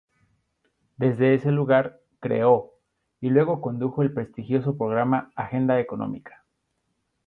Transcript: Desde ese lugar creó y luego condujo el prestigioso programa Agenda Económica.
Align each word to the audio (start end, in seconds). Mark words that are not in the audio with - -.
Desde 0.97 1.35
ese 1.35 1.51
lugar 1.51 2.01
creó 2.19 2.71
y 3.19 3.29
luego 3.29 3.61
condujo 3.61 4.01
el 4.01 4.11
prestigioso 4.11 4.75
programa 4.75 5.29
Agenda 5.35 5.79
Económica. 5.79 6.43